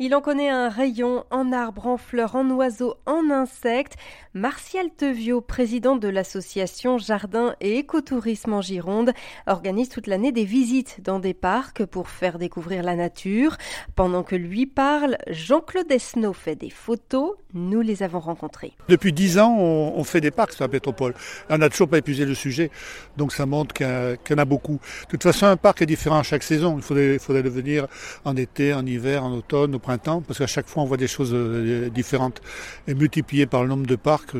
Il 0.00 0.12
en 0.16 0.20
connaît 0.20 0.48
un 0.48 0.70
rayon 0.70 1.24
en 1.30 1.52
arbre, 1.52 1.86
en 1.86 1.96
fleurs, 1.96 2.34
en 2.34 2.50
oiseaux, 2.50 2.96
en 3.06 3.30
insectes. 3.30 3.94
Martial 4.36 4.90
Tevio, 4.90 5.40
président 5.40 5.94
de 5.94 6.08
l'association 6.08 6.98
Jardin 6.98 7.54
et 7.60 7.78
Écotourisme 7.78 8.54
en 8.54 8.60
Gironde, 8.60 9.12
organise 9.46 9.90
toute 9.90 10.08
l'année 10.08 10.32
des 10.32 10.44
visites 10.44 11.00
dans 11.00 11.20
des 11.20 11.32
parcs 11.32 11.84
pour 11.84 12.08
faire 12.08 12.40
découvrir 12.40 12.82
la 12.82 12.96
nature. 12.96 13.56
Pendant 13.94 14.24
que 14.24 14.34
lui 14.34 14.66
parle, 14.66 15.16
Jean-Claude 15.28 15.92
Esnault 15.92 16.32
fait 16.32 16.56
des 16.56 16.70
photos. 16.70 17.36
Nous 17.56 17.80
les 17.80 18.02
avons 18.02 18.18
rencontrés. 18.18 18.72
Depuis 18.88 19.12
dix 19.12 19.38
ans, 19.38 19.56
on, 19.56 20.02
fait 20.02 20.20
des 20.20 20.32
parcs 20.32 20.54
sur 20.54 20.64
la 20.64 20.72
métropole. 20.72 21.14
On 21.48 21.58
n'a 21.58 21.68
toujours 21.68 21.88
pas 21.88 21.98
épuisé 21.98 22.26
le 22.26 22.34
sujet, 22.34 22.72
donc 23.16 23.32
ça 23.32 23.46
montre 23.46 23.72
qu'il 23.72 23.86
y, 23.86 24.34
en 24.34 24.38
a 24.38 24.44
beaucoup. 24.44 24.80
De 25.02 25.10
toute 25.10 25.22
façon, 25.22 25.46
un 25.46 25.56
parc 25.56 25.80
est 25.80 25.86
différent 25.86 26.18
à 26.18 26.24
chaque 26.24 26.42
saison. 26.42 26.76
Il 26.76 26.82
faudrait 26.82 27.42
le 27.42 27.48
venir 27.48 27.86
en 28.24 28.34
été, 28.34 28.74
en 28.74 28.84
hiver, 28.84 29.22
en 29.22 29.30
automne, 29.30 29.76
printemps, 29.84 30.22
parce 30.22 30.38
qu'à 30.38 30.46
chaque 30.46 30.66
fois 30.66 30.82
on 30.82 30.86
voit 30.86 30.96
des 30.96 31.06
choses 31.06 31.32
euh, 31.32 31.90
différentes. 31.90 32.40
Et 32.88 32.94
multiplié 32.94 33.46
par 33.46 33.62
le 33.62 33.68
nombre 33.68 33.86
de 33.86 33.96
parcs, 33.96 34.32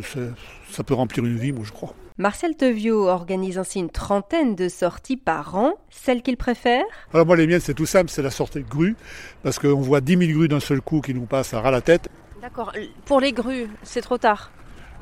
ça 0.71 0.83
peut 0.83 0.95
remplir 0.95 1.25
une 1.25 1.37
vie, 1.37 1.53
moi 1.53 1.65
je 1.65 1.73
crois. 1.73 1.95
Marcel 2.17 2.57
Tevio 2.57 3.09
organise 3.09 3.59
ainsi 3.59 3.81
une 3.81 3.91
trentaine 3.91 4.55
de 4.55 4.69
sorties 4.69 5.17
par 5.17 5.57
an, 5.57 5.75
celles 5.91 6.23
qu'il 6.23 6.37
préfère? 6.37 6.85
Alors 7.13 7.27
moi 7.27 7.37
les 7.37 7.47
miennes 7.47 7.61
c'est 7.61 7.75
tout 7.75 7.87
simple, 7.87 8.09
c'est 8.09 8.23
la 8.23 8.31
sortie 8.31 8.61
de 8.61 8.69
grue, 8.69 8.97
parce 9.43 9.59
qu'on 9.59 9.81
voit 9.81 10.01
10 10.01 10.17
000 10.19 10.39
grues 10.39 10.49
d'un 10.49 10.61
seul 10.61 10.81
coup 10.81 11.01
qui 11.01 11.13
nous 11.13 11.27
passent 11.27 11.55
à 11.55 11.61
ras 11.61 11.71
la 11.71 11.81
tête. 11.81 12.09
D'accord, 12.41 12.73
pour 13.05 13.21
les 13.21 13.33
grues, 13.33 13.69
c'est 13.83 14.01
trop 14.01 14.19
tard? 14.19 14.51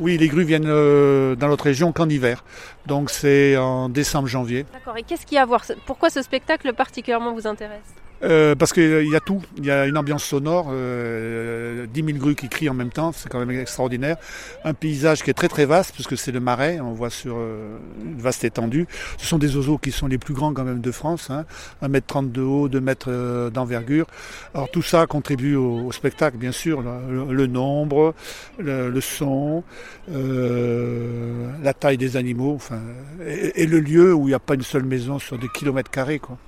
Oui, 0.01 0.17
les 0.17 0.29
grues 0.29 0.45
viennent 0.45 0.67
euh, 0.67 1.37
dans 1.37 1.49
notre 1.49 1.65
région 1.65 1.93
qu'en 1.93 2.09
hiver. 2.09 2.45
Donc 2.87 3.11
c'est 3.11 3.57
en 3.59 3.91
décembre-janvier. 3.91 4.65
D'accord. 4.73 4.97
Et 4.97 5.03
qu'est-ce 5.03 5.27
qu'il 5.27 5.37
y 5.37 5.39
a 5.39 5.43
à 5.43 5.47
voir? 5.47 5.65
Pourquoi 5.87 6.09
ce 6.09 6.23
spectacle 6.23 6.73
particulièrement 6.73 7.35
vous 7.35 7.47
intéresse? 7.47 7.95
Euh, 8.25 8.55
parce 8.55 8.73
qu'il 8.73 9.09
y 9.09 9.17
a 9.17 9.21
tout, 9.21 9.43
il 9.57 9.67
y 9.67 9.71
a 9.71 9.87
une 9.87 9.97
ambiance 9.97 10.25
sonore, 10.25 10.69
euh, 10.71 11.87
10 11.93 12.05
000 12.05 12.19
grues 12.19 12.35
qui 12.35 12.49
crient 12.49 12.69
en 12.69 12.75
même 12.75 12.91
temps, 12.91 13.13
c'est 13.13 13.29
quand 13.29 13.39
même 13.39 13.51
extraordinaire. 13.51 14.17
Un 14.65 14.75
paysage 14.75 15.23
qui 15.23 15.31
est 15.31 15.35
très 15.35 15.49
très 15.49 15.65
vaste, 15.65 15.93
puisque 15.93 16.17
c'est 16.17 16.33
le 16.33 16.41
marais, 16.41 16.81
on 16.81 16.93
voit 16.93 17.11
sur 17.11 17.37
euh, 17.37 17.79
une 18.05 18.21
vaste 18.21 18.45
étendue. 18.45 18.87
Ce 19.19 19.27
sont 19.27 19.39
des 19.39 19.57
oiseaux 19.57 19.79
qui 19.79 19.91
sont 19.91 20.07
les 20.07 20.19
plus 20.19 20.35
grands 20.35 20.53
quand 20.55 20.65
même 20.65 20.81
de 20.81 20.91
France, 20.93 21.31
hein, 21.31 21.45
1m30 21.83 22.31
de 22.31 22.43
haut, 22.43 22.69
2 22.69 22.81
mètres 22.81 23.07
euh, 23.11 23.51
d'envergure. 23.51 24.07
Alors 24.55 24.71
tout 24.71 24.83
ça 24.83 25.07
contribue 25.07 25.57
au, 25.57 25.91
spectacle, 25.93 26.37
bien 26.37 26.53
sûr, 26.53 26.83
le, 26.83 27.47
nombre, 27.47 28.15
le, 28.59 29.01
son, 29.01 29.63
la 30.09 31.75
taille 31.75 31.99
des 31.99 32.17
animaux, 32.17 32.55
enfin, 32.55 32.81
et, 33.27 33.63
et 33.63 33.67
le 33.67 33.81
lieu 33.81 34.15
où 34.15 34.27
il 34.27 34.31
n'y 34.31 34.35
a 34.35 34.39
pas 34.39 34.55
une 34.55 34.63
seule 34.63 34.85
maison 34.85 35.19
sur 35.19 35.39
des 35.39 35.49
kilomètres 35.49 35.91
carrés. 35.91 36.19
Quoi. 36.19 36.39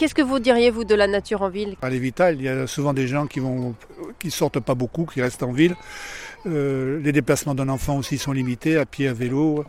Qu'est-ce 0.00 0.14
que 0.14 0.22
vous 0.22 0.38
diriez, 0.38 0.70
vous, 0.70 0.84
de 0.84 0.94
la 0.94 1.06
nature 1.06 1.42
en 1.42 1.50
ville? 1.50 1.76
À 1.82 1.90
Lévital, 1.90 2.36
il 2.36 2.44
y 2.44 2.48
a 2.48 2.66
souvent 2.66 2.94
des 2.94 3.06
gens 3.06 3.26
qui 3.26 3.38
vont, 3.38 3.74
qui 4.18 4.30
sortent 4.30 4.58
pas 4.58 4.74
beaucoup, 4.74 5.04
qui 5.04 5.20
restent 5.20 5.42
en 5.42 5.52
ville. 5.52 5.76
Euh, 6.46 7.00
les 7.02 7.12
déplacements 7.12 7.54
d'un 7.54 7.68
enfant 7.68 7.98
aussi 7.98 8.16
sont 8.18 8.32
limités, 8.32 8.76
à 8.76 8.86
pied, 8.86 9.08
à 9.08 9.12
vélo. 9.12 9.64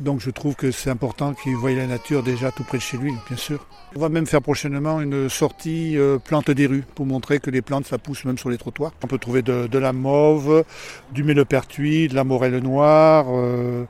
Donc 0.00 0.20
je 0.20 0.30
trouve 0.30 0.54
que 0.54 0.70
c'est 0.70 0.90
important 0.90 1.34
qu'il 1.34 1.54
voie 1.56 1.72
la 1.72 1.86
nature 1.86 2.22
déjà 2.22 2.50
tout 2.50 2.64
près 2.64 2.78
de 2.78 2.82
chez 2.82 2.96
lui, 2.96 3.12
bien 3.28 3.36
sûr. 3.36 3.66
On 3.94 4.00
va 4.00 4.08
même 4.08 4.26
faire 4.26 4.42
prochainement 4.42 5.00
une 5.00 5.28
sortie 5.28 5.96
euh, 5.96 6.18
plante 6.18 6.50
des 6.50 6.66
rues 6.66 6.84
pour 6.94 7.06
montrer 7.06 7.38
que 7.38 7.50
les 7.50 7.62
plantes 7.62 7.86
ça 7.86 7.98
pousse 7.98 8.24
même 8.24 8.38
sur 8.38 8.50
les 8.50 8.58
trottoirs. 8.58 8.92
On 9.04 9.06
peut 9.06 9.18
trouver 9.18 9.42
de, 9.42 9.78
la 9.78 9.92
mauve, 9.92 10.64
du 11.12 11.22
millepertuis, 11.22 12.08
de 12.08 12.14
la 12.14 12.24
morelle 12.24 12.58
noire, 12.58 13.26
euh, 13.30 13.84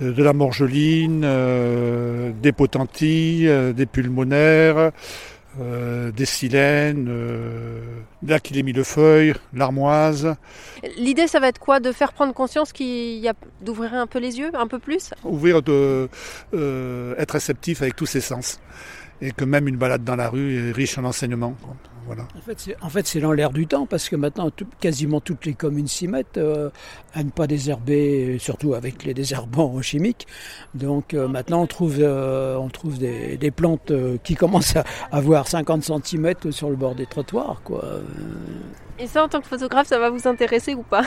de 0.00 0.22
la 0.22 0.32
morgeline, 0.32 1.26
des 2.40 2.52
potentilles, 2.52 3.50
des 3.74 3.86
pulmonaires. 3.86 4.92
Euh, 5.60 6.12
des 6.12 6.24
silènes, 6.24 7.08
euh, 7.10 7.82
là 8.26 8.40
qu'il 8.40 8.56
est 8.56 8.62
mis 8.62 8.72
le 8.72 8.84
feuille, 8.84 9.34
l'armoise. 9.52 10.34
L'idée, 10.96 11.26
ça 11.26 11.40
va 11.40 11.48
être 11.48 11.58
quoi? 11.58 11.78
De 11.78 11.92
faire 11.92 12.14
prendre 12.14 12.32
conscience 12.32 12.72
qu'il 12.72 13.18
y 13.18 13.28
a 13.28 13.34
d'ouvrir 13.60 13.92
un 13.92 14.06
peu 14.06 14.18
les 14.18 14.38
yeux, 14.38 14.50
un 14.54 14.66
peu 14.66 14.78
plus? 14.78 15.10
Ouvrir, 15.24 15.60
de, 15.60 16.08
euh, 16.54 17.14
être 17.18 17.32
réceptif 17.32 17.82
avec 17.82 17.96
tous 17.96 18.06
ses 18.06 18.22
sens. 18.22 18.60
Et 19.20 19.30
que 19.32 19.44
même 19.44 19.68
une 19.68 19.76
balade 19.76 20.04
dans 20.04 20.16
la 20.16 20.30
rue 20.30 20.70
est 20.70 20.72
riche 20.72 20.96
en 20.96 21.04
enseignements. 21.04 21.54
En 22.80 22.88
fait, 22.88 23.06
c'est 23.06 23.20
dans 23.20 23.32
l'air 23.32 23.50
du 23.50 23.66
temps 23.66 23.86
parce 23.86 24.08
que 24.08 24.16
maintenant, 24.16 24.50
quasiment 24.80 25.20
toutes 25.20 25.46
les 25.46 25.54
communes 25.54 25.86
s'y 25.86 26.08
mettent 26.08 26.38
euh, 26.38 26.70
à 27.14 27.22
ne 27.22 27.30
pas 27.30 27.46
désherber, 27.46 28.38
surtout 28.38 28.74
avec 28.74 29.04
les 29.04 29.14
désherbants 29.14 29.80
chimiques. 29.82 30.26
Donc 30.74 31.14
euh, 31.14 31.28
maintenant, 31.28 31.62
on 31.62 31.66
trouve, 31.66 31.96
euh, 32.00 32.56
on 32.56 32.68
trouve 32.68 32.98
des, 32.98 33.50
plantes 33.54 33.92
qui 34.24 34.34
commencent 34.34 34.76
à 34.76 34.84
avoir 35.10 35.46
50 35.46 35.84
cm 35.84 36.34
sur 36.50 36.70
le 36.70 36.76
bord 36.76 36.94
des 36.94 37.06
trottoirs. 37.06 37.60
Quoi. 37.64 37.84
Et 38.98 39.06
ça, 39.06 39.24
en 39.24 39.28
tant 39.28 39.40
que 39.40 39.46
photographe, 39.46 39.88
ça 39.88 39.98
va 39.98 40.10
vous 40.10 40.26
intéresser 40.26 40.74
ou 40.74 40.82
pas? 40.82 41.02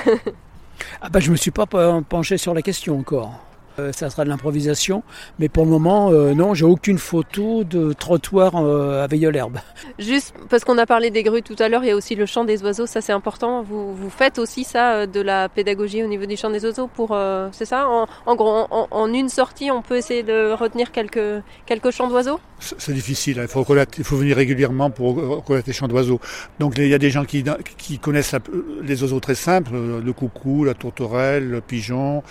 Ah 1.02 1.10
bah, 1.10 1.20
Je 1.20 1.28
ne 1.28 1.32
me 1.32 1.38
suis 1.38 1.52
pas 1.52 1.66
penché 1.66 2.38
sur 2.38 2.54
la 2.54 2.62
question 2.62 3.00
encore. 3.00 3.40
Euh, 3.80 3.92
ça 3.92 4.10
sera 4.10 4.24
de 4.24 4.30
l'improvisation, 4.30 5.04
mais 5.38 5.50
pour 5.50 5.66
le 5.66 5.70
moment, 5.70 6.10
euh, 6.12 6.34
non, 6.34 6.54
j'ai 6.54 6.66
aucune 6.66 6.98
photo 6.98 7.64
de 7.64 7.92
trottoir 7.92 8.56
euh, 8.56 9.04
à 9.04 9.08
Veille-l'herbe. 9.08 9.58
Juste 10.00 10.34
parce 10.50 10.64
qu'on 10.64 10.78
a 10.78 10.86
parlé 10.86 11.10
des 11.12 11.24
grues 11.24 11.42
tout 11.42 11.56
à 11.60 11.68
l'heure, 11.68 11.84
il 11.84 11.88
y 11.88 11.92
a 11.92 11.96
aussi 11.96 12.16
le 12.16 12.26
chant 12.26 12.46
des 12.46 12.64
oiseaux, 12.64 12.86
ça 12.86 13.02
c'est 13.02 13.12
important. 13.12 13.64
Vous, 13.64 13.94
vous 13.94 14.10
faites 14.10 14.40
aussi 14.40 14.64
ça 14.64 15.08
de 15.08 15.20
la 15.20 15.50
pédagogie 15.50 16.04
au 16.04 16.08
niveau 16.08 16.26
du 16.26 16.38
chant 16.38 16.50
des 16.50 16.64
oiseaux 16.64 16.88
pour, 16.88 17.18
c'est 17.52 17.66
ça? 17.66 17.88
En, 17.88 18.36
gros, 18.36 18.68
en, 18.70 19.14
une 19.14 19.30
sortie, 19.30 19.72
on 19.72 19.82
peut 19.82 19.98
essayer 19.98 20.24
de 20.24 20.54
retenir 20.54 20.92
quelques 20.92 21.44
quelques 21.66 21.92
chants 21.92 22.08
d'oiseaux? 22.08 22.40
C'est 22.60 22.94
difficile, 22.94 23.40
hein. 23.40 23.44
il 23.44 23.50
faut 23.50 23.66
il 23.98 24.04
faut 24.04 24.16
venir 24.16 24.38
régulièrement 24.38 24.90
pour 24.90 25.16
reconnaître 25.16 25.68
les 25.68 25.74
chants 25.74 25.88
d'oiseaux. 25.88 26.20
Donc 26.60 26.76
il 26.78 26.88
y 26.88 26.94
a 26.94 26.98
des 26.98 27.10
gens 27.10 27.26
qui, 27.26 27.44
qui 27.78 28.00
connaissent 28.00 28.36
les 28.82 29.04
oiseaux 29.04 29.20
très 29.20 29.36
simples, 29.36 29.72
le 29.74 30.14
coucou, 30.14 30.64
la 30.64 30.74
tourterelle, 30.74 31.50
le 31.50 31.62
pigeon, 31.62 32.24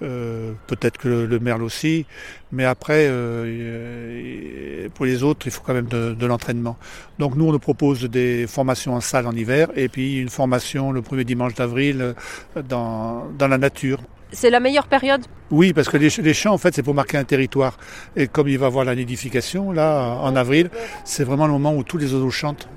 peut-être 0.00 0.87
que 0.96 1.08
le, 1.08 1.38
merle 1.38 1.62
aussi, 1.62 2.06
mais 2.52 2.64
après, 2.64 3.06
euh, 3.08 4.88
pour 4.94 5.04
les 5.04 5.22
autres, 5.22 5.46
il 5.46 5.50
faut 5.50 5.62
quand 5.64 5.74
même 5.74 5.88
de, 5.88 6.26
l'entraînement. 6.26 6.76
Donc 7.18 7.34
nous, 7.36 7.46
on 7.46 7.52
nous 7.52 7.58
propose 7.58 8.04
des 8.04 8.46
formations 8.46 8.94
en 8.94 9.00
salle 9.00 9.26
en 9.26 9.32
hiver, 9.32 9.68
et 9.76 9.88
puis 9.88 10.18
une 10.18 10.30
formation 10.30 10.92
le 10.92 11.02
premier 11.02 11.24
dimanche 11.24 11.54
d'avril 11.54 12.00
euh, 12.00 12.62
dans, 12.62 13.26
dans 13.38 13.48
la 13.48 13.58
nature. 13.58 14.00
C'est 14.30 14.50
la 14.50 14.60
meilleure 14.60 14.86
période? 14.86 15.22
Oui, 15.50 15.72
parce 15.72 15.88
que 15.88 15.96
les, 15.96 16.10
les 16.22 16.34
champs, 16.34 16.52
en 16.52 16.58
fait, 16.58 16.74
c'est 16.74 16.82
pour 16.82 16.94
marquer 16.94 17.16
un 17.16 17.24
territoire. 17.24 17.78
Et 18.14 18.28
comme 18.28 18.48
il 18.48 18.58
va 18.58 18.66
y 18.66 18.68
avoir 18.68 18.84
la 18.84 18.94
nidification, 18.94 19.72
là, 19.72 20.18
en 20.20 20.36
avril, 20.36 20.70
c'est 21.04 21.24
vraiment 21.24 21.46
le 21.46 21.52
moment 21.52 21.74
où 21.74 21.82
tous 21.82 21.96
les 21.96 22.12
oiseaux 22.12 22.30
chantent. 22.30 22.68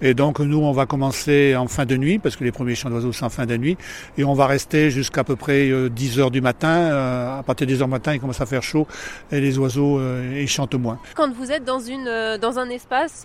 Et 0.00 0.14
donc 0.14 0.40
nous, 0.40 0.58
on 0.58 0.72
va 0.72 0.86
commencer 0.86 1.54
en 1.56 1.68
fin 1.68 1.86
de 1.86 1.96
nuit, 1.96 2.18
parce 2.18 2.36
que 2.36 2.44
les 2.44 2.52
premiers 2.52 2.74
chants 2.74 2.90
d'oiseaux 2.90 3.12
sont 3.12 3.26
en 3.26 3.30
fin 3.30 3.46
de 3.46 3.56
nuit, 3.56 3.76
et 4.18 4.24
on 4.24 4.34
va 4.34 4.46
rester 4.46 4.90
jusqu'à 4.90 5.24
peu 5.24 5.36
près 5.36 5.68
10 5.88 6.18
euh, 6.18 6.22
heures 6.22 6.30
du 6.30 6.40
matin. 6.40 6.68
Euh, 6.68 7.38
à 7.38 7.42
partir 7.42 7.66
des 7.66 7.74
10 7.74 7.82
heures 7.82 7.88
du 7.88 7.92
matin, 7.92 8.14
il 8.14 8.20
commence 8.20 8.40
à 8.40 8.46
faire 8.46 8.62
chaud, 8.62 8.86
et 9.30 9.40
les 9.40 9.58
oiseaux, 9.58 9.98
euh, 9.98 10.40
ils 10.40 10.48
chantent 10.48 10.74
moins. 10.74 10.98
Quand 11.14 11.32
vous 11.32 11.50
êtes 11.50 11.64
dans 11.64 12.58
un 12.58 12.68
espace 12.70 13.24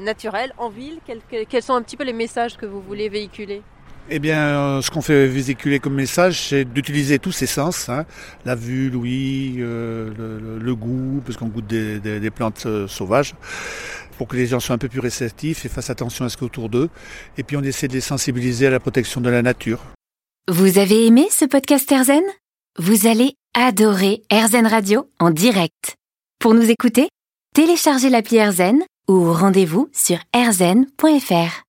naturel, 0.00 0.52
en 0.58 0.68
ville, 0.68 0.98
quels, 1.06 1.62
sont 1.62 1.74
un 1.74 1.82
petit 1.82 1.96
peu 1.96 2.04
les 2.04 2.12
messages 2.12 2.56
que 2.56 2.66
vous 2.66 2.80
voulez 2.80 3.08
véhiculer? 3.08 3.62
Eh 4.10 4.18
bien, 4.18 4.80
ce 4.82 4.90
qu'on 4.90 5.02
fait 5.02 5.26
véhiculer 5.26 5.78
comme 5.78 5.94
message, 5.94 6.48
c'est 6.48 6.64
d'utiliser 6.64 7.18
tous 7.18 7.32
ses 7.32 7.46
sens, 7.46 7.88
hein. 7.88 8.04
la 8.44 8.54
vue, 8.54 8.90
l'ouïe, 8.90 9.56
le, 9.58 10.74
goût, 10.74 11.22
parce 11.24 11.36
qu'on 11.36 11.48
goûte 11.48 11.66
des 11.66 12.30
plantes 12.30 12.66
sauvages, 12.86 13.34
pour 14.16 14.28
que 14.28 14.36
les 14.36 14.46
gens 14.46 14.60
soient 14.60 14.74
un 14.74 14.78
peu 14.78 14.88
plus 14.88 15.00
réceptifs 15.00 15.64
et 15.64 15.68
fassent 15.68 15.90
attention 15.90 16.24
à 16.24 16.28
ce 16.28 16.36
qu'il 16.36 16.44
y 16.44 16.46
a 16.46 16.50
autour 16.50 16.68
d'eux. 16.68 16.88
Et 17.38 17.42
puis 17.42 17.56
on 17.56 17.62
essaie 17.62 17.88
de 17.88 17.94
les 17.94 18.00
sensibiliser 18.00 18.66
à 18.66 18.70
la 18.70 18.80
protection 18.80 19.20
de 19.20 19.30
la 19.30 19.42
nature. 19.42 19.80
Vous 20.48 20.78
avez 20.78 21.06
aimé 21.06 21.26
ce 21.30 21.44
podcast 21.44 21.90
Erzen 21.90 22.22
Vous 22.78 23.06
allez 23.06 23.34
adorer 23.54 24.22
Erzen 24.30 24.66
Radio 24.66 25.08
en 25.18 25.30
direct. 25.30 25.96
Pour 26.38 26.54
nous 26.54 26.70
écouter, 26.70 27.08
téléchargez 27.54 28.10
l'appli 28.10 28.36
Erzen 28.36 28.82
ou 29.08 29.32
rendez-vous 29.32 29.88
sur 29.92 30.18
erzen.fr. 30.34 31.62